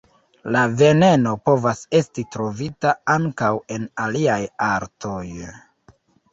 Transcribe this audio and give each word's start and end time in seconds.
La 0.53 0.61
veneno 0.79 1.33
povas 1.49 1.83
esti 1.99 2.25
trovita 2.37 2.95
ankaŭ 3.19 3.53
en 3.79 3.87
aliaj 4.09 4.41
artoj. 4.73 5.25